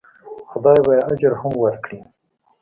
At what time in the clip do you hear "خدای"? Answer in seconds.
0.49-0.79